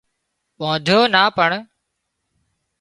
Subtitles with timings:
[0.57, 1.51] ٻانڌو نا پڻ